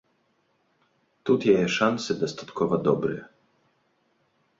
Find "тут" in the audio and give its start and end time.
1.29-1.39